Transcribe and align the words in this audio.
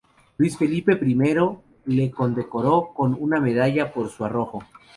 Luis 0.37 0.57
Felipe 0.57 0.93
I 0.93 1.13
le 1.93 2.09
condecoró 2.09 2.91
con 2.91 3.15
una 3.19 3.39
medalla 3.39 3.93
por 3.93 4.09
su 4.09 4.25
arrojo. 4.25 4.63